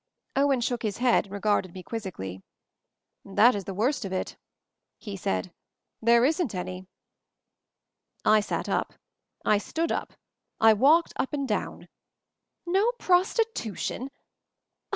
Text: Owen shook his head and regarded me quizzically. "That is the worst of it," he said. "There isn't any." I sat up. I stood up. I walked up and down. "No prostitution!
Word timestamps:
Owen 0.35 0.61
shook 0.61 0.81
his 0.81 0.97
head 0.97 1.25
and 1.27 1.31
regarded 1.31 1.75
me 1.75 1.83
quizzically. 1.83 2.41
"That 3.23 3.53
is 3.53 3.65
the 3.65 3.73
worst 3.75 4.03
of 4.03 4.11
it," 4.11 4.35
he 4.97 5.15
said. 5.15 5.53
"There 6.01 6.25
isn't 6.25 6.55
any." 6.55 6.87
I 8.25 8.39
sat 8.39 8.67
up. 8.67 8.95
I 9.45 9.59
stood 9.59 9.91
up. 9.91 10.13
I 10.59 10.73
walked 10.73 11.13
up 11.17 11.33
and 11.33 11.47
down. 11.47 11.87
"No 12.65 12.93
prostitution! 12.93 14.09